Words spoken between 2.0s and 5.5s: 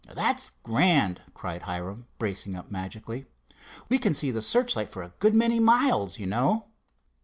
bracing up magically. "We can see the searchlight for a good